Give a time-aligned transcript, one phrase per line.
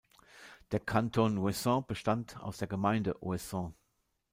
[0.71, 3.75] Der Kanton Ouessant bestand aus der Gemeinde Ouessant.